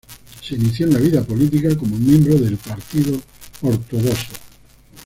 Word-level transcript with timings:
Se 0.43 0.55
inició 0.55 0.87
en 0.87 0.93
la 0.95 0.99
vida 0.99 1.21
política 1.21 1.77
como 1.77 1.95
miembro 1.95 2.33
del 2.33 2.57
Partido 2.57 3.21
Ortodoxo. 3.61 4.33